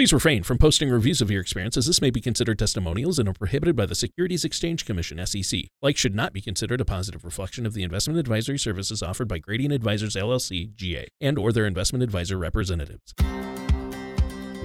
Please 0.00 0.14
refrain 0.14 0.42
from 0.42 0.56
posting 0.56 0.88
reviews 0.88 1.20
of 1.20 1.30
your 1.30 1.42
experience 1.42 1.76
as 1.76 1.84
this 1.84 2.00
may 2.00 2.08
be 2.08 2.22
considered 2.22 2.58
testimonials 2.58 3.18
and 3.18 3.28
are 3.28 3.34
prohibited 3.34 3.76
by 3.76 3.84
the 3.84 3.94
Securities 3.94 4.46
Exchange 4.46 4.86
Commission 4.86 5.20
SEC. 5.26 5.64
Like 5.82 5.98
should 5.98 6.14
not 6.14 6.32
be 6.32 6.40
considered 6.40 6.80
a 6.80 6.86
positive 6.86 7.22
reflection 7.22 7.66
of 7.66 7.74
the 7.74 7.82
investment 7.82 8.18
advisory 8.18 8.58
services 8.58 9.02
offered 9.02 9.28
by 9.28 9.36
Gradient 9.36 9.74
Advisors 9.74 10.16
LLC 10.16 10.74
GA 10.74 11.06
and 11.20 11.36
or 11.36 11.52
their 11.52 11.66
investment 11.66 12.02
advisor 12.02 12.38
representatives. 12.38 13.12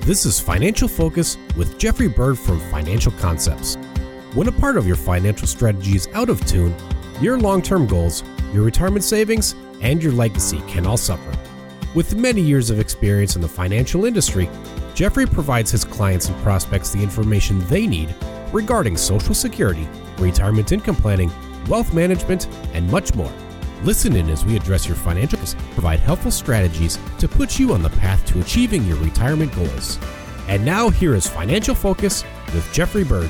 This 0.05 0.25
is 0.25 0.39
Financial 0.39 0.87
Focus 0.87 1.38
with 1.57 1.77
Jeffrey 1.77 2.07
Bird 2.07 2.39
from 2.39 2.61
Financial 2.71 3.11
Concepts. 3.11 3.75
When 4.36 4.47
a 4.47 4.54
part 4.54 4.77
of 4.77 4.88
your 4.88 4.95
financial 4.95 5.47
strategy 5.47 5.97
is 5.97 6.07
out 6.13 6.29
of 6.29 6.45
tune, 6.45 6.73
your 7.20 7.38
long-term 7.38 7.88
goals, 7.88 8.23
your 8.54 8.63
retirement 8.63 9.04
savings, 9.04 9.54
and 9.81 10.02
your 10.02 10.13
legacy 10.13 10.61
can 10.70 10.88
all 10.88 10.95
suffer. 10.95 11.38
With 11.93 12.15
many 12.15 12.41
years 12.41 12.70
of 12.70 12.79
experience 12.79 13.36
in 13.36 13.41
the 13.41 13.49
financial 13.49 14.05
industry, 14.05 14.49
Jeffrey 14.96 15.25
provides 15.25 15.70
his 15.70 15.84
clients 15.84 16.30
and 16.30 16.41
prospects 16.41 16.93
the 16.93 17.04
information 17.04 17.60
they 17.68 17.86
need 17.86 18.15
regarding 18.54 18.96
Social 18.96 19.33
Security, 19.33 19.86
retirement 20.18 20.71
income 20.71 20.96
planning, 20.96 21.29
wealth 21.68 21.93
management, 21.93 22.47
and 22.74 22.89
much 22.89 23.14
more. 23.14 23.32
Listen 23.83 24.16
in 24.16 24.29
as 24.29 24.46
we 24.46 24.55
address 24.55 24.88
your 24.88 24.96
financial 24.96 25.38
provide 25.74 26.00
helpful 26.00 26.32
strategies 26.32 26.97
to 27.19 27.28
put 27.28 27.60
you 27.60 27.74
on 27.74 27.83
the 27.83 27.89
path 27.89 28.25
to 28.25 28.39
achieving 28.39 28.86
your 28.86 28.96
retirement 29.00 29.54
goals. 29.54 30.00
And 30.47 30.64
now 30.64 30.89
here 30.89 31.14
is 31.14 31.27
Financial 31.27 31.75
Focus 31.75 32.23
with 32.53 32.72
Jeffrey 32.72 33.03
Bird. 33.03 33.30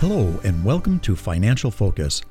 Hello 0.00 0.40
and 0.42 0.64
welcome 0.64 0.98
to 1.00 1.14
Financial 1.14 1.70
Focus. 1.70 2.22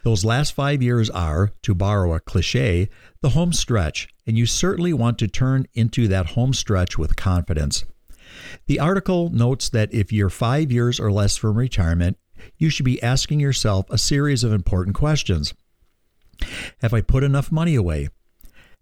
Those 0.03 0.25
last 0.25 0.55
five 0.55 0.81
years 0.81 1.11
are, 1.11 1.51
to 1.61 1.75
borrow 1.75 2.15
a 2.15 2.19
cliche, 2.19 2.89
the 3.21 3.29
home 3.29 3.53
stretch, 3.53 4.07
and 4.25 4.39
you 4.39 4.47
certainly 4.47 4.91
want 4.91 5.19
to 5.19 5.27
turn 5.27 5.67
into 5.75 6.07
that 6.07 6.31
home 6.31 6.55
stretch 6.55 6.97
with 6.97 7.15
confidence. 7.15 7.85
The 8.67 8.79
article 8.79 9.29
notes 9.29 9.69
that 9.69 9.93
if 9.93 10.11
you're 10.11 10.29
five 10.29 10.71
years 10.71 10.99
or 10.99 11.11
less 11.11 11.37
from 11.37 11.57
retirement, 11.57 12.17
you 12.57 12.69
should 12.69 12.85
be 12.85 13.01
asking 13.01 13.39
yourself 13.39 13.85
a 13.89 13.97
series 13.97 14.43
of 14.43 14.51
important 14.51 14.95
questions. 14.95 15.53
Have 16.81 16.93
I 16.93 17.01
put 17.01 17.23
enough 17.23 17.51
money 17.51 17.75
away? 17.75 18.09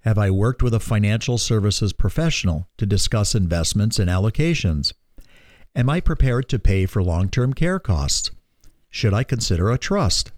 Have 0.04 0.18
I 0.18 0.32
worked 0.32 0.64
with 0.64 0.74
a 0.74 0.80
financial 0.80 1.38
services 1.38 1.94
professional 1.94 2.68
to 2.78 2.86
discuss 2.86 3.36
investments 3.36 4.00
and 4.00 4.10
allocations? 4.10 4.94
Am 5.76 5.90
I 5.90 6.00
prepared 6.00 6.50
to 6.50 6.60
pay 6.60 6.86
for 6.86 7.04
long 7.04 7.30
term 7.30 7.54
care 7.54 7.80
costs? 7.80 8.32
Should 8.90 9.14
I 9.14 9.24
consider 9.24 9.70
a 9.70 9.78
trust? 9.78 10.32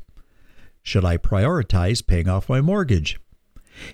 Should 0.83 1.05
I 1.05 1.17
prioritize 1.17 2.05
paying 2.05 2.27
off 2.27 2.49
my 2.49 2.59
mortgage? 2.59 3.19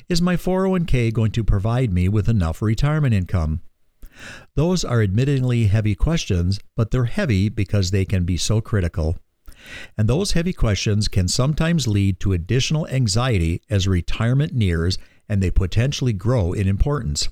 Is 0.10 0.22
my 0.22 0.36
401k 0.36 1.14
going 1.14 1.32
to 1.32 1.44
provide 1.44 1.94
me 1.94 2.10
with 2.10 2.28
enough 2.28 2.62
retirement 2.62 3.14
income? 3.14 3.62
Those 4.56 4.84
are 4.84 5.02
admittedly 5.02 5.68
heavy 5.68 5.96
questions, 5.96 6.60
but 6.76 6.92
they're 6.92 7.06
heavy 7.06 7.50
because 7.50 7.92
they 7.92 8.06
can 8.06 8.26
be 8.26 8.38
so 8.38 8.62
critical. 8.62 9.18
And 9.98 10.08
those 10.08 10.32
heavy 10.32 10.54
questions 10.54 11.08
can 11.08 11.28
sometimes 11.28 11.88
lead 11.88 12.20
to 12.22 12.34
additional 12.34 12.88
anxiety 12.88 13.62
as 13.70 13.88
retirement 13.88 14.54
nears 14.54 14.98
and 15.28 15.44
they 15.44 15.52
potentially 15.52 16.14
grow 16.14 16.54
in 16.54 16.68
importance. 16.68 17.30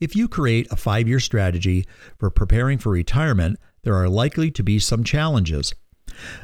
If 0.00 0.14
you 0.14 0.28
create 0.28 0.70
a 0.70 0.76
five 0.76 1.08
year 1.08 1.20
strategy 1.20 1.84
for 2.18 2.30
preparing 2.30 2.78
for 2.78 2.90
retirement, 2.90 3.58
there 3.82 3.94
are 3.94 4.08
likely 4.08 4.50
to 4.52 4.62
be 4.62 4.78
some 4.78 5.04
challenges. 5.04 5.74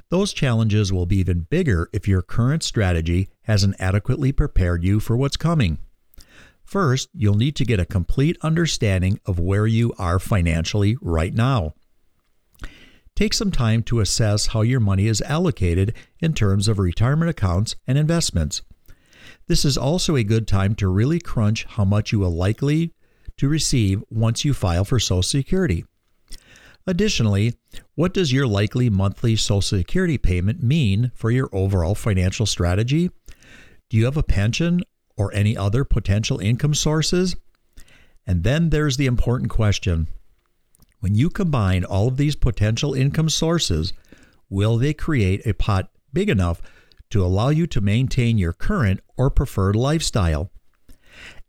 Those 0.09 0.33
challenges 0.33 0.93
will 0.93 1.07
be 1.07 1.19
even 1.19 1.47
bigger 1.51 1.89
if 1.93 2.07
your 2.07 2.23
current 2.23 2.63
strategy 2.63 3.29
hasn't 3.43 3.77
adequately 3.79 4.33
prepared 4.33 4.85
you 4.85 5.01
for 5.01 5.17
what's 5.17 5.37
coming. 5.37 5.79
First, 6.65 7.09
you'll 7.13 7.35
need 7.35 7.57
to 7.57 7.65
get 7.65 7.79
a 7.79 7.85
complete 7.85 8.37
understanding 8.43 9.21
of 9.27 9.39
where 9.39 9.67
you 9.67 9.93
are 9.99 10.19
financially 10.19 10.97
right 11.01 11.33
now. 11.33 11.75
Take 13.15 13.33
some 13.33 13.53
time 13.53 13.83
to 13.85 14.01
assess 14.01 14.49
how 14.49 14.63
your 14.63 14.81
money 14.81 15.07
is 15.07 15.23
allocated 15.23 15.95
in 16.19 16.35
terms 16.35 16.67
of 16.67 16.81
retirement 16.81 17.31
accounts 17.31 17.77
and 17.87 17.97
investments. 17.97 18.63
This 19.47 19.65
is 19.65 19.79
also 19.79 20.17
a 20.17 20.25
good 20.25 20.49
time 20.49 20.75
to 20.77 20.89
really 20.89 21.21
crunch 21.21 21.65
how 21.65 21.85
much 21.85 22.11
you 22.13 22.19
will 22.19 22.35
likely 22.35 22.93
to 23.37 23.49
receive 23.49 24.03
once 24.11 24.45
you 24.45 24.55
file 24.55 24.85
for 24.85 24.99
Social 24.99 25.23
Security. 25.23 25.85
Additionally, 26.87 27.55
what 27.95 28.13
does 28.13 28.33
your 28.33 28.47
likely 28.47 28.91
monthly 28.91 29.37
Social 29.37 29.63
Security 29.63 30.19
payment 30.19 30.63
mean 30.63 31.13
for 31.15 31.31
your 31.31 31.49
overall 31.53 31.95
financial 31.95 32.47
strategy? 32.47 33.11
Do 33.89 33.97
you 33.97 34.07
have 34.07 34.17
a 34.17 34.23
pension 34.23 34.81
or 35.17 35.33
any 35.35 35.57
other 35.57 35.85
potential 35.85 36.39
income 36.39 36.75
sources? 36.75 37.37
And 38.27 38.43
then 38.43 38.71
there's 38.71 38.97
the 38.97 39.07
important 39.07 39.51
question 39.51 40.09
when 41.05 41.15
you 41.15 41.29
combine 41.29 41.85
all 41.85 42.09
of 42.09 42.17
these 42.17 42.35
potential 42.35 42.95
income 42.95 43.29
sources, 43.29 43.93
will 44.49 44.79
they 44.79 44.95
create 44.95 45.47
a 45.47 45.53
pot 45.53 45.91
big 46.15 46.31
enough 46.31 46.63
to 47.11 47.23
allow 47.23 47.51
you 47.51 47.67
to 47.67 47.83
maintain 47.83 48.39
your 48.39 48.55
current 48.55 49.01
or 49.19 49.29
preferred 49.29 49.77
lifestyle? 49.77 50.51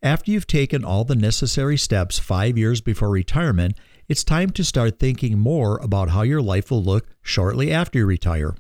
After 0.04 0.30
you've 0.30 0.46
taken 0.46 0.84
all 0.84 1.06
the 1.06 1.16
necessary 1.16 1.78
steps 1.78 2.20
five 2.20 2.58
years 2.58 2.82
before 2.82 3.10
retirement, 3.10 3.78
it's 4.10 4.26
time 4.26 4.50
to 4.50 4.64
start 4.66 5.00
thinking 5.00 5.40
more 5.40 5.78
about 5.78 6.10
how 6.10 6.24
your 6.24 6.42
life 6.42 6.70
will 6.70 6.84
look 6.84 7.08
shortly 7.22 7.72
after 7.72 8.00
you 8.00 8.06
retire. 8.06 8.56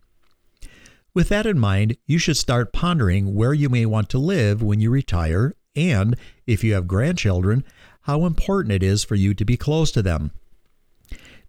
With 1.15 1.29
that 1.29 1.45
in 1.45 1.57
mind, 1.57 1.95
you 2.05 2.19
should 2.19 2.35
start 2.35 2.73
pondering 2.73 3.33
where 3.33 3.53
you 3.53 3.69
may 3.69 3.85
want 3.85 4.09
to 4.09 4.19
live 4.19 4.61
when 4.61 4.81
you 4.81 4.91
retire 4.91 5.55
and, 5.73 6.17
if 6.45 6.61
you 6.61 6.73
have 6.73 6.89
grandchildren, 6.89 7.63
how 8.01 8.25
important 8.25 8.73
it 8.73 8.83
is 8.83 9.05
for 9.05 9.15
you 9.15 9.33
to 9.33 9.45
be 9.45 9.55
close 9.55 9.91
to 9.93 10.01
them. 10.01 10.31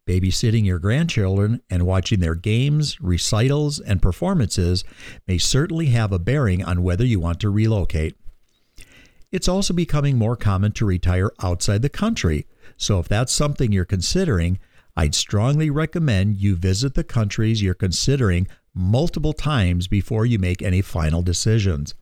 Babysitting 0.06 0.64
your 0.64 0.78
grandchildren 0.78 1.62
and 1.68 1.84
watching 1.84 2.20
their 2.20 2.36
games, 2.36 3.00
recitals, 3.00 3.80
and 3.80 4.00
performances 4.00 4.84
may 5.26 5.36
certainly 5.36 5.86
have 5.86 6.12
a 6.12 6.20
bearing 6.20 6.64
on 6.64 6.84
whether 6.84 7.04
you 7.04 7.18
want 7.18 7.40
to 7.40 7.50
relocate. 7.50 8.16
It's 9.32 9.48
also 9.48 9.74
becoming 9.74 10.16
more 10.16 10.36
common 10.36 10.70
to 10.72 10.86
retire 10.86 11.32
outside 11.42 11.82
the 11.82 11.88
country. 11.88 12.46
So 12.76 13.00
if 13.00 13.08
that's 13.08 13.32
something 13.32 13.72
you're 13.72 13.84
considering, 13.84 14.60
I'd 14.96 15.16
strongly 15.16 15.70
recommend 15.70 16.36
you 16.36 16.54
visit 16.54 16.94
the 16.94 17.02
countries 17.04 17.62
you're 17.62 17.74
considering 17.74 18.46
multiple 18.76 19.32
times 19.32 19.88
before 19.88 20.26
you 20.26 20.38
make 20.38 20.62
any 20.62 20.82
final 20.82 21.22
decisions. 21.22 21.94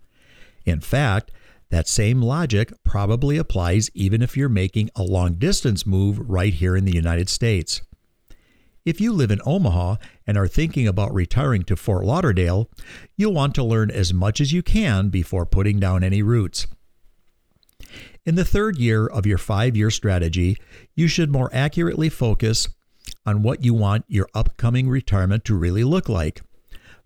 In 0.66 0.80
fact, 0.80 1.30
that 1.70 1.88
same 1.88 2.20
logic 2.20 2.72
probably 2.84 3.38
applies 3.38 3.90
even 3.94 4.20
if 4.20 4.36
you're 4.36 4.48
making 4.48 4.90
a 4.94 5.02
long 5.02 5.34
distance 5.34 5.86
move 5.86 6.18
right 6.18 6.52
here 6.52 6.76
in 6.76 6.84
the 6.84 6.94
United 6.94 7.28
States. 7.28 7.80
If 8.84 9.00
you 9.00 9.12
live 9.12 9.30
in 9.30 9.40
Omaha 9.46 9.96
and 10.26 10.36
are 10.36 10.46
thinking 10.46 10.86
about 10.86 11.14
retiring 11.14 11.62
to 11.64 11.76
Fort 11.76 12.04
Lauderdale, 12.04 12.68
you'll 13.16 13.32
want 13.32 13.54
to 13.54 13.64
learn 13.64 13.90
as 13.90 14.12
much 14.12 14.40
as 14.40 14.52
you 14.52 14.62
can 14.62 15.08
before 15.08 15.46
putting 15.46 15.80
down 15.80 16.04
any 16.04 16.22
roots. 16.22 16.66
In 18.26 18.34
the 18.34 18.44
third 18.44 18.78
year 18.78 19.06
of 19.06 19.26
your 19.26 19.38
five 19.38 19.76
year 19.76 19.90
strategy, 19.90 20.58
you 20.94 21.08
should 21.08 21.30
more 21.30 21.50
accurately 21.52 22.08
focus 22.08 22.68
on 23.24 23.42
what 23.42 23.64
you 23.64 23.72
want 23.72 24.04
your 24.08 24.28
upcoming 24.34 24.88
retirement 24.88 25.44
to 25.46 25.54
really 25.54 25.84
look 25.84 26.08
like. 26.08 26.42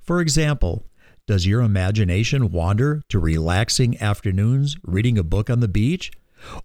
For 0.08 0.22
example, 0.22 0.86
does 1.26 1.46
your 1.46 1.60
imagination 1.60 2.50
wander 2.50 3.02
to 3.10 3.18
relaxing 3.18 4.00
afternoons 4.00 4.74
reading 4.82 5.18
a 5.18 5.22
book 5.22 5.50
on 5.50 5.60
the 5.60 5.68
beach? 5.68 6.10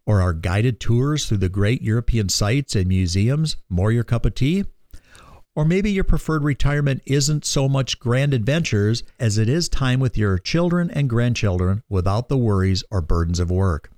Or 0.05 0.21
are 0.21 0.31
guided 0.31 0.79
tours 0.79 1.25
through 1.25 1.39
the 1.39 1.49
great 1.49 1.81
European 1.81 2.29
sites 2.29 2.73
and 2.73 2.87
museums 2.87 3.57
more 3.67 3.91
your 3.91 4.05
cup 4.05 4.25
of 4.25 4.35
tea? 4.35 4.63
Or 5.57 5.65
maybe 5.65 5.91
your 5.91 6.05
preferred 6.05 6.45
retirement 6.45 7.01
isn't 7.05 7.43
so 7.43 7.67
much 7.67 7.99
grand 7.99 8.33
adventures 8.33 9.03
as 9.19 9.37
it 9.37 9.49
is 9.49 9.67
time 9.67 9.99
with 9.99 10.17
your 10.17 10.37
children 10.37 10.89
and 10.89 11.09
grandchildren 11.09 11.83
without 11.89 12.29
the 12.29 12.37
worries 12.37 12.85
or 12.91 13.01
burdens 13.01 13.41
of 13.41 13.51
work. 13.51 13.91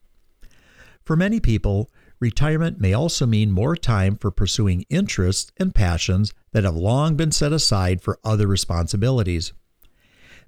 For 1.04 1.16
many 1.16 1.40
people, 1.40 1.92
retirement 2.20 2.80
may 2.80 2.94
also 2.94 3.26
mean 3.26 3.52
more 3.52 3.76
time 3.76 4.16
for 4.16 4.32
pursuing 4.32 4.86
interests 4.90 5.52
and 5.58 5.76
passions 5.76 6.34
that 6.52 6.64
have 6.64 6.76
long 6.76 7.16
been 7.16 7.32
set 7.32 7.52
aside 7.52 8.02
for 8.02 8.20
other 8.24 8.48
responsibilities. 8.48 9.54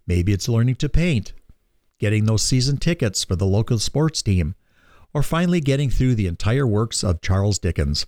Maybe 0.05 0.31
it's 0.31 0.47
learning 0.47 0.75
to 0.75 0.89
paint, 0.89 1.33
getting 1.99 2.25
those 2.25 2.43
season 2.43 2.77
tickets 2.77 3.23
for 3.23 3.35
the 3.35 3.45
local 3.45 3.79
sports 3.79 4.21
team, 4.21 4.55
or 5.13 5.23
finally 5.23 5.59
getting 5.59 5.89
through 5.89 6.15
the 6.15 6.27
entire 6.27 6.65
works 6.65 7.03
of 7.03 7.21
Charles 7.21 7.59
Dickens. 7.59 8.05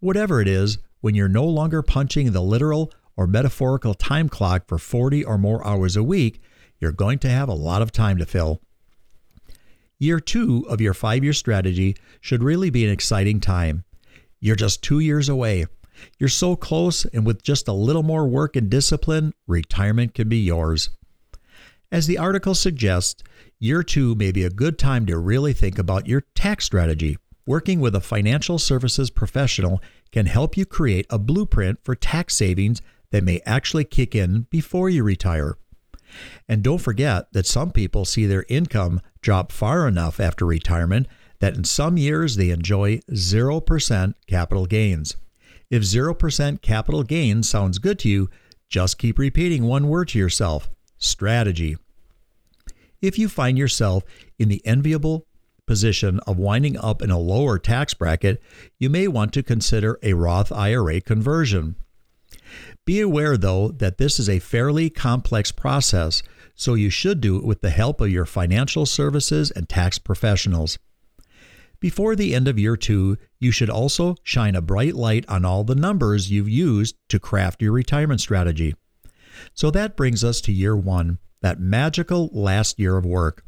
Whatever 0.00 0.40
it 0.40 0.48
is, 0.48 0.78
when 1.00 1.14
you're 1.14 1.28
no 1.28 1.44
longer 1.44 1.82
punching 1.82 2.32
the 2.32 2.42
literal 2.42 2.92
or 3.16 3.26
metaphorical 3.26 3.94
time 3.94 4.28
clock 4.28 4.66
for 4.66 4.78
40 4.78 5.24
or 5.24 5.38
more 5.38 5.66
hours 5.66 5.96
a 5.96 6.02
week, 6.02 6.40
you're 6.78 6.92
going 6.92 7.18
to 7.20 7.28
have 7.28 7.48
a 7.48 7.54
lot 7.54 7.82
of 7.82 7.92
time 7.92 8.18
to 8.18 8.26
fill. 8.26 8.60
Year 9.98 10.20
two 10.20 10.66
of 10.68 10.80
your 10.80 10.92
five 10.92 11.24
year 11.24 11.32
strategy 11.32 11.96
should 12.20 12.42
really 12.42 12.68
be 12.68 12.84
an 12.84 12.90
exciting 12.90 13.40
time. 13.40 13.84
You're 14.40 14.54
just 14.54 14.82
two 14.82 14.98
years 14.98 15.30
away. 15.30 15.64
You're 16.18 16.28
so 16.28 16.54
close, 16.54 17.06
and 17.06 17.24
with 17.24 17.42
just 17.42 17.66
a 17.66 17.72
little 17.72 18.02
more 18.02 18.28
work 18.28 18.56
and 18.56 18.68
discipline, 18.68 19.32
retirement 19.46 20.12
can 20.12 20.28
be 20.28 20.36
yours. 20.36 20.90
As 21.90 22.06
the 22.06 22.18
article 22.18 22.54
suggests, 22.54 23.22
year 23.58 23.82
two 23.82 24.14
may 24.14 24.32
be 24.32 24.44
a 24.44 24.50
good 24.50 24.78
time 24.78 25.06
to 25.06 25.16
really 25.16 25.54
think 25.54 25.78
about 25.78 26.06
your 26.06 26.24
tax 26.34 26.66
strategy. 26.66 27.16
Working 27.46 27.80
with 27.80 27.94
a 27.94 28.00
financial 28.00 28.58
services 28.58 29.08
professional 29.08 29.80
can 30.12 30.26
help 30.26 30.58
you 30.58 30.66
create 30.66 31.06
a 31.08 31.18
blueprint 31.18 31.78
for 31.82 31.94
tax 31.94 32.36
savings 32.36 32.82
that 33.12 33.24
may 33.24 33.40
actually 33.46 33.84
kick 33.84 34.14
in 34.14 34.42
before 34.50 34.90
you 34.90 35.02
retire. 35.02 35.56
And 36.48 36.62
don't 36.62 36.78
forget 36.78 37.32
that 37.32 37.46
some 37.46 37.70
people 37.70 38.04
see 38.04 38.26
their 38.26 38.44
income 38.48 39.00
drop 39.20 39.52
far 39.52 39.88
enough 39.88 40.20
after 40.20 40.46
retirement 40.46 41.06
that 41.40 41.56
in 41.56 41.64
some 41.64 41.96
years 41.96 42.36
they 42.36 42.50
enjoy 42.50 42.98
0% 43.10 44.14
capital 44.26 44.66
gains. 44.66 45.16
If 45.70 45.82
0% 45.82 46.62
capital 46.62 47.02
gains 47.02 47.48
sounds 47.48 47.78
good 47.78 47.98
to 48.00 48.08
you, 48.08 48.30
just 48.68 48.98
keep 48.98 49.18
repeating 49.18 49.64
one 49.64 49.88
word 49.88 50.08
to 50.08 50.18
yourself 50.18 50.70
strategy. 50.98 51.76
If 53.02 53.18
you 53.18 53.28
find 53.28 53.58
yourself 53.58 54.04
in 54.38 54.48
the 54.48 54.64
enviable 54.66 55.26
position 55.66 56.20
of 56.26 56.38
winding 56.38 56.76
up 56.78 57.02
in 57.02 57.10
a 57.10 57.18
lower 57.18 57.58
tax 57.58 57.92
bracket, 57.92 58.40
you 58.78 58.88
may 58.88 59.08
want 59.08 59.32
to 59.34 59.42
consider 59.42 59.98
a 60.02 60.14
Roth 60.14 60.52
IRA 60.52 61.00
conversion. 61.00 61.76
Be 62.84 63.00
aware, 63.00 63.36
though, 63.36 63.68
that 63.68 63.98
this 63.98 64.18
is 64.18 64.28
a 64.28 64.38
fairly 64.38 64.90
complex 64.90 65.50
process, 65.52 66.22
so 66.54 66.74
you 66.74 66.90
should 66.90 67.20
do 67.20 67.36
it 67.36 67.44
with 67.44 67.60
the 67.60 67.70
help 67.70 68.00
of 68.00 68.10
your 68.10 68.26
financial 68.26 68.86
services 68.86 69.50
and 69.50 69.68
tax 69.68 69.98
professionals. 69.98 70.78
Before 71.80 72.16
the 72.16 72.34
end 72.34 72.48
of 72.48 72.58
year 72.58 72.76
two, 72.76 73.18
you 73.38 73.50
should 73.50 73.68
also 73.68 74.16
shine 74.22 74.56
a 74.56 74.62
bright 74.62 74.94
light 74.94 75.24
on 75.28 75.44
all 75.44 75.62
the 75.62 75.74
numbers 75.74 76.30
you've 76.30 76.48
used 76.48 76.96
to 77.08 77.18
craft 77.18 77.60
your 77.60 77.72
retirement 77.72 78.20
strategy. 78.20 78.74
So 79.52 79.70
that 79.70 79.96
brings 79.96 80.24
us 80.24 80.40
to 80.42 80.52
year 80.52 80.74
one, 80.74 81.18
that 81.42 81.60
magical 81.60 82.30
last 82.32 82.78
year 82.78 82.96
of 82.96 83.04
work. 83.04 83.44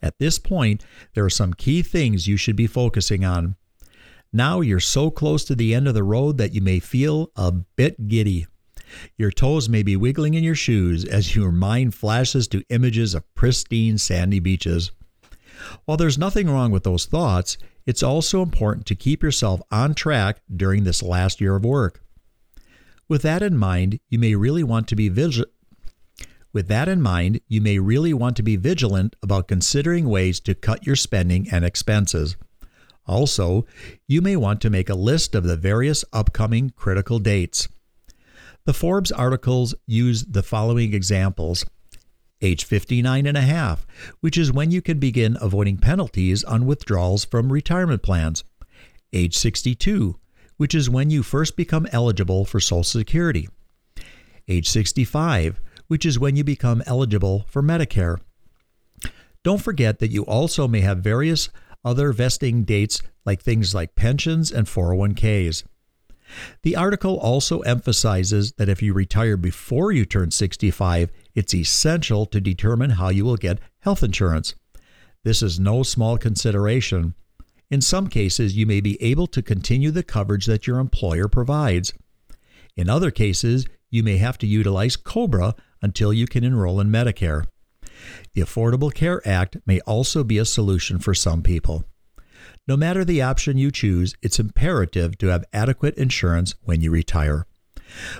At 0.00 0.18
this 0.20 0.38
point, 0.38 0.84
there 1.14 1.24
are 1.24 1.30
some 1.30 1.54
key 1.54 1.82
things 1.82 2.28
you 2.28 2.36
should 2.36 2.54
be 2.54 2.68
focusing 2.68 3.24
on. 3.24 3.56
Now 4.32 4.60
you're 4.60 4.80
so 4.80 5.10
close 5.10 5.44
to 5.44 5.54
the 5.54 5.74
end 5.74 5.88
of 5.88 5.94
the 5.94 6.02
road 6.02 6.38
that 6.38 6.52
you 6.52 6.60
may 6.60 6.80
feel 6.80 7.30
a 7.36 7.52
bit 7.52 8.08
giddy. 8.08 8.46
Your 9.16 9.30
toes 9.30 9.68
may 9.68 9.82
be 9.82 9.96
wiggling 9.96 10.34
in 10.34 10.44
your 10.44 10.54
shoes 10.54 11.04
as 11.04 11.34
your 11.34 11.52
mind 11.52 11.94
flashes 11.94 12.48
to 12.48 12.64
images 12.68 13.14
of 13.14 13.34
pristine 13.34 13.98
sandy 13.98 14.40
beaches. 14.40 14.92
While 15.84 15.96
there's 15.96 16.18
nothing 16.18 16.48
wrong 16.48 16.70
with 16.70 16.84
those 16.84 17.06
thoughts, 17.06 17.58
it's 17.86 18.02
also 18.02 18.42
important 18.42 18.86
to 18.86 18.94
keep 18.94 19.22
yourself 19.22 19.60
on 19.70 19.94
track 19.94 20.40
during 20.54 20.84
this 20.84 21.02
last 21.02 21.40
year 21.40 21.56
of 21.56 21.64
work. 21.64 22.02
With 23.08 23.22
that 23.22 23.42
in 23.42 23.56
mind, 23.56 24.00
you 24.08 24.18
may 24.18 24.34
really 24.34 24.62
want 24.62 24.88
to 24.88 24.96
be 24.96 25.08
vigilant 25.08 25.50
with 26.52 26.68
that 26.68 26.88
in 26.88 27.02
mind, 27.02 27.40
you 27.46 27.60
may 27.60 27.78
really 27.78 28.14
want 28.14 28.36
to 28.36 28.42
be 28.42 28.56
vigilant 28.56 29.16
about 29.22 29.48
considering 29.48 30.08
ways 30.08 30.40
to 30.40 30.54
cut 30.54 30.86
your 30.86 30.96
spending 30.96 31.48
and 31.50 31.64
expenses. 31.64 32.36
Also, 33.08 33.64
you 34.06 34.20
may 34.20 34.36
want 34.36 34.60
to 34.60 34.70
make 34.70 34.90
a 34.90 34.94
list 34.94 35.34
of 35.34 35.44
the 35.44 35.56
various 35.56 36.04
upcoming 36.12 36.70
critical 36.76 37.18
dates. 37.18 37.68
The 38.66 38.74
Forbes 38.74 39.10
articles 39.10 39.74
use 39.86 40.24
the 40.26 40.42
following 40.42 40.92
examples. 40.92 41.64
Age 42.42 42.64
59 42.64 43.26
and 43.26 43.36
a 43.36 43.40
half, 43.40 43.86
which 44.20 44.36
is 44.36 44.52
when 44.52 44.70
you 44.70 44.82
can 44.82 44.98
begin 44.98 45.38
avoiding 45.40 45.78
penalties 45.78 46.44
on 46.44 46.66
withdrawals 46.66 47.24
from 47.24 47.50
retirement 47.50 48.02
plans. 48.02 48.44
Age 49.12 49.36
62, 49.36 50.18
which 50.58 50.74
is 50.74 50.90
when 50.90 51.08
you 51.08 51.22
first 51.22 51.56
become 51.56 51.88
eligible 51.90 52.44
for 52.44 52.60
Social 52.60 52.84
Security. 52.84 53.48
Age 54.46 54.68
65, 54.68 55.60
which 55.88 56.04
is 56.04 56.18
when 56.18 56.36
you 56.36 56.44
become 56.44 56.82
eligible 56.86 57.46
for 57.48 57.62
Medicare. 57.62 58.18
Don't 59.42 59.62
forget 59.62 59.98
that 59.98 60.10
you 60.10 60.24
also 60.24 60.68
may 60.68 60.80
have 60.80 60.98
various 60.98 61.48
other 61.88 62.12
vesting 62.12 62.64
dates 62.64 63.02
like 63.24 63.40
things 63.40 63.74
like 63.74 63.94
pensions 63.94 64.52
and 64.52 64.66
401ks. 64.66 65.64
The 66.62 66.76
article 66.76 67.18
also 67.18 67.60
emphasizes 67.60 68.52
that 68.58 68.68
if 68.68 68.82
you 68.82 68.92
retire 68.92 69.38
before 69.38 69.90
you 69.90 70.04
turn 70.04 70.30
65, 70.30 71.10
it's 71.34 71.54
essential 71.54 72.26
to 72.26 72.42
determine 72.42 72.90
how 72.90 73.08
you 73.08 73.24
will 73.24 73.38
get 73.38 73.60
health 73.80 74.02
insurance. 74.02 74.54
This 75.24 75.42
is 75.42 75.58
no 75.58 75.82
small 75.82 76.18
consideration. 76.18 77.14
In 77.70 77.80
some 77.80 78.08
cases, 78.08 78.54
you 78.54 78.66
may 78.66 78.82
be 78.82 79.02
able 79.02 79.26
to 79.28 79.40
continue 79.40 79.90
the 79.90 80.02
coverage 80.02 80.44
that 80.44 80.66
your 80.66 80.80
employer 80.80 81.26
provides. 81.26 81.94
In 82.76 82.90
other 82.90 83.10
cases, 83.10 83.66
you 83.88 84.02
may 84.02 84.18
have 84.18 84.36
to 84.38 84.46
utilize 84.46 84.96
COBRA 84.96 85.54
until 85.80 86.12
you 86.12 86.26
can 86.26 86.44
enroll 86.44 86.80
in 86.80 86.90
Medicare. 86.90 87.44
The 88.34 88.42
Affordable 88.42 88.92
Care 88.92 89.26
Act 89.26 89.56
may 89.66 89.80
also 89.80 90.24
be 90.24 90.38
a 90.38 90.44
solution 90.44 90.98
for 90.98 91.14
some 91.14 91.42
people. 91.42 91.84
No 92.66 92.76
matter 92.76 93.04
the 93.04 93.22
option 93.22 93.56
you 93.56 93.70
choose, 93.70 94.14
it's 94.22 94.38
imperative 94.38 95.16
to 95.18 95.28
have 95.28 95.44
adequate 95.52 95.96
insurance 95.96 96.54
when 96.62 96.80
you 96.80 96.90
retire. 96.90 97.46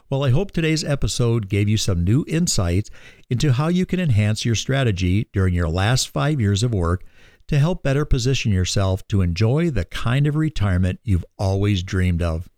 Well, 0.09 0.25
I 0.25 0.31
hope 0.31 0.51
today's 0.51 0.85
episode 0.85 1.49
gave 1.49 1.69
you 1.69 1.77
some 1.77 2.05
new 2.05 2.25
insights 2.27 2.91
into 3.29 3.53
how 3.53 3.69
you 3.69 3.85
can 3.85 4.01
enhance 4.01 4.45
your 4.45 4.55
strategy 4.55 5.29
during 5.33 5.55
your 5.55 5.69
last 5.69 6.09
five 6.09 6.41
years 6.41 6.63
of 6.63 6.73
work 6.73 7.05
to 7.49 7.59
help 7.59 7.83
better 7.83 8.05
position 8.05 8.53
yourself 8.53 9.07
to 9.09 9.23
enjoy 9.23 9.71
the 9.71 9.85
kind 9.85 10.27
of 10.27 10.37
retirement 10.37 11.01
you've 11.03 11.25
always 11.39 11.83
dreamed 11.83 12.23
of. 12.23 12.49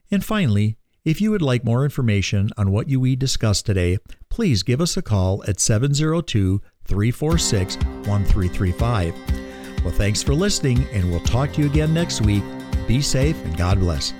And 0.09 0.23
finally, 0.23 0.77
if 1.05 1.21
you 1.21 1.31
would 1.31 1.41
like 1.41 1.63
more 1.63 1.85
information 1.85 2.49
on 2.57 2.71
what 2.71 2.89
you 2.89 2.99
we 2.99 3.15
discussed 3.15 3.65
today, 3.65 3.97
please 4.29 4.63
give 4.63 4.81
us 4.81 4.97
a 4.97 5.01
call 5.01 5.43
at 5.47 5.59
702 5.59 6.61
346 6.87 7.77
1335. 8.07 9.13
Well, 9.83 9.93
thanks 9.93 10.23
for 10.23 10.33
listening, 10.33 10.87
and 10.91 11.09
we'll 11.09 11.19
talk 11.21 11.53
to 11.53 11.61
you 11.61 11.67
again 11.67 11.93
next 11.93 12.21
week. 12.21 12.43
Be 12.87 13.01
safe 13.01 13.41
and 13.45 13.57
God 13.57 13.79
bless. 13.79 14.13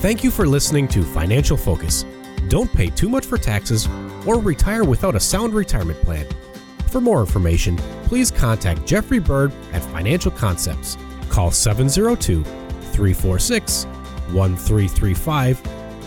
Thank 0.00 0.22
you 0.24 0.30
for 0.30 0.46
listening 0.46 0.88
to 0.88 1.02
Financial 1.02 1.56
Focus. 1.56 2.04
Don't 2.48 2.70
pay 2.72 2.88
too 2.88 3.08
much 3.08 3.24
for 3.26 3.38
taxes 3.38 3.88
or 4.26 4.40
retire 4.40 4.84
without 4.84 5.14
a 5.14 5.20
sound 5.20 5.54
retirement 5.54 6.00
plan. 6.02 6.26
For 6.88 7.00
more 7.00 7.20
information, 7.20 7.76
please 8.04 8.30
contact 8.30 8.86
Jeffrey 8.86 9.18
Bird 9.18 9.52
at 9.72 9.82
Financial 9.84 10.30
Concepts. 10.30 10.98
Call 11.28 11.50
702 11.50 12.42
346 12.42 13.84
1335 14.32 15.60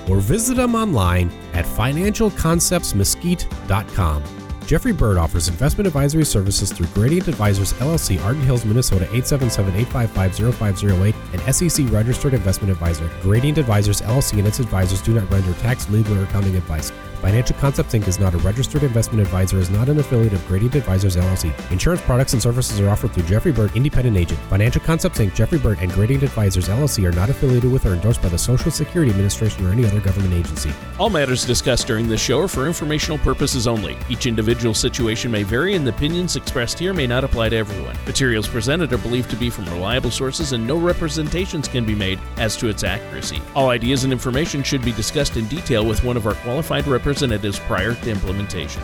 or 0.10 0.20
visit 0.20 0.58
them 0.58 0.76
online 0.76 1.32
at 1.54 1.66
financialconceptsmesquite.com. 1.66 4.43
Jeffrey 4.66 4.94
Bird 4.94 5.18
offers 5.18 5.50
investment 5.50 5.88
advisory 5.88 6.24
services 6.24 6.72
through 6.72 6.88
Gradient 6.88 7.28
Advisors 7.28 7.74
LLC, 7.74 8.24
Arden 8.24 8.44
Hills, 8.44 8.64
Minnesota 8.64 9.04
877-855-0508, 9.06 11.14
and 11.34 11.42
SEC 11.54 11.86
registered 11.92 12.34
investment 12.34 12.72
advisor. 12.72 13.10
Gradient 13.22 13.58
Advisors 13.58 14.00
LLC 14.02 14.40
and 14.40 14.48
its 14.48 14.60
advisors 14.60 15.02
do 15.02 15.14
not 15.14 15.30
render 15.30 15.52
tax, 15.56 15.90
legal, 15.90 16.18
or 16.18 16.24
accounting 16.24 16.56
advice. 16.56 16.94
Financial 17.24 17.56
Concepts 17.56 17.94
Inc. 17.94 18.06
is 18.10 18.20
not 18.20 18.34
a 18.34 18.38
registered 18.40 18.84
investment 18.84 19.22
advisor, 19.22 19.58
is 19.58 19.70
not 19.70 19.88
an 19.88 19.98
affiliate 19.98 20.34
of 20.34 20.46
Gradient 20.46 20.76
Advisors 20.76 21.16
LLC. 21.16 21.54
Insurance 21.72 22.02
products 22.02 22.34
and 22.34 22.42
services 22.42 22.82
are 22.82 22.90
offered 22.90 23.14
through 23.14 23.24
Jeffrey 23.24 23.54
Bird, 23.54 23.74
independent 23.78 24.18
agent. 24.18 24.38
Financial 24.50 24.82
Concepts 24.82 25.20
Inc., 25.20 25.34
Jeffrey 25.34 25.58
Bird, 25.58 25.78
and 25.80 25.90
Gradient 25.94 26.24
Advisors 26.24 26.68
LLC 26.68 27.10
are 27.10 27.16
not 27.16 27.30
affiliated 27.30 27.72
with 27.72 27.86
or 27.86 27.94
endorsed 27.94 28.22
by 28.22 28.28
the 28.28 28.38
Social 28.38 28.70
Security 28.70 29.10
Administration 29.10 29.66
or 29.66 29.72
any 29.72 29.86
other 29.86 30.02
government 30.02 30.34
agency. 30.34 30.74
All 31.00 31.10
matters 31.10 31.46
discussed 31.46 31.88
during 31.88 32.10
this 32.10 32.20
show 32.20 32.42
are 32.42 32.50
for 32.50 32.68
informational 32.68 33.18
purposes 33.20 33.68
only. 33.68 33.98
Each 34.10 34.26
individual 34.26 34.74
situation 34.74 35.32
may 35.32 35.44
vary, 35.44 35.76
and 35.76 35.88
the 35.88 35.92
opinions 35.92 36.36
expressed 36.36 36.78
here 36.78 36.94
may 36.94 37.08
not 37.08 37.24
apply 37.24 37.48
to 37.50 37.56
everyone. 37.56 37.96
Materials 38.06 38.50
presented 38.50 38.92
are 38.92 38.98
believed 38.98 39.30
to 39.30 39.38
be 39.38 39.50
from 39.50 39.64
reliable 39.68 40.12
sources, 40.12 40.52
and 40.52 40.68
no 40.68 40.76
representations 40.76 41.70
can 41.70 41.86
be 41.86 41.96
made 41.96 42.20
as 42.36 42.58
to 42.58 42.68
its 42.68 42.84
accuracy. 42.84 43.42
All 43.56 43.70
ideas 43.70 44.04
and 44.04 44.12
information 44.12 44.62
should 44.62 44.82
be 44.82 44.92
discussed 44.92 45.38
in 45.38 45.48
detail 45.48 45.86
with 45.86 46.04
one 46.04 46.18
of 46.18 46.28
our 46.28 46.34
qualified 46.34 46.86
representatives 46.86 47.13
prior 47.60 47.94
to 47.94 48.10
implementation. 48.10 48.82